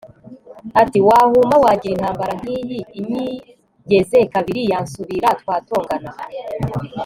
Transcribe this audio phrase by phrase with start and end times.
[0.81, 6.11] ati wahuma wagira, intambara nk'iyi inyigeze kabiri yansubira twatongana